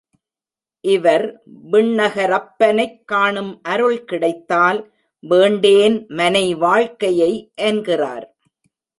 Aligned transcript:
இவர் 0.83 1.43
விண்ணகரப்பனைக் 1.71 3.03
காணும் 3.05 3.59
அருள் 3.63 4.03
கிடைத்தால் 4.03 4.79
வேண்டேன் 5.19 6.05
மனை 6.07 6.55
வாழ்க்கையை 6.55 7.51
என்கிறார். 7.55 8.25